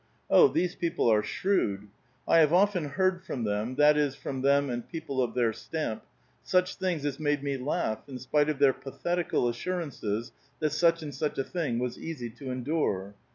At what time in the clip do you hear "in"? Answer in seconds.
8.09-8.17